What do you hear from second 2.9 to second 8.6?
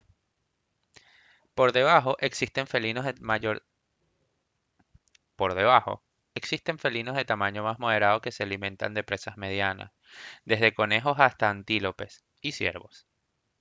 de tamaño más moderado que se